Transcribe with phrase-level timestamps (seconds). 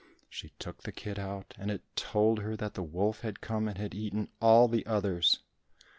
[0.31, 3.77] She took the kid out, and it told her that the wolf had come and
[3.77, 5.41] had eaten all the others.